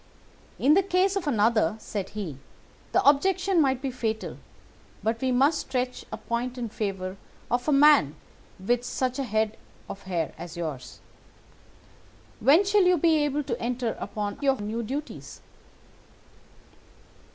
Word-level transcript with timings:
"'In 0.57 0.73
the 0.73 0.81
case 0.81 1.15
of 1.15 1.27
another,' 1.27 1.75
said 1.77 2.09
he, 2.17 2.39
'the 2.91 3.07
objection 3.07 3.61
might 3.61 3.83
be 3.83 3.91
fatal, 3.91 4.37
but 5.03 5.21
we 5.21 5.31
must 5.31 5.59
stretch 5.59 6.05
a 6.11 6.17
point 6.17 6.57
in 6.57 6.69
favour 6.69 7.17
of 7.51 7.67
a 7.67 7.71
man 7.71 8.15
with 8.59 8.83
such 8.83 9.19
a 9.19 9.23
head 9.23 9.57
of 9.87 10.01
hair 10.09 10.33
as 10.39 10.57
yours. 10.57 11.01
When 12.39 12.65
shall 12.65 12.85
you 12.85 12.97
be 12.97 13.17
able 13.23 13.43
to 13.43 13.61
enter 13.61 13.95
upon 13.99 14.39
your 14.41 14.59
new 14.59 14.81
duties? 14.81 15.39